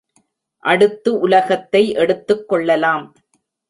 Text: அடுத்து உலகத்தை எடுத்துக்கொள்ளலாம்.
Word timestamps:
அடுத்து 0.63 1.19
உலகத்தை 1.19 1.83
எடுத்துக்கொள்ளலாம். 1.95 3.05